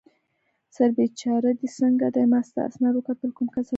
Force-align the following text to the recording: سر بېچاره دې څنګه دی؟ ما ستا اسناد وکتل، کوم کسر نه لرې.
سر 0.75 0.89
بېچاره 0.97 1.51
دې 1.59 1.67
څنګه 1.79 2.07
دی؟ 2.13 2.23
ما 2.31 2.39
ستا 2.47 2.61
اسناد 2.69 2.93
وکتل، 2.95 3.29
کوم 3.37 3.47
کسر 3.53 3.59
نه 3.61 3.61
لرې. 3.65 3.69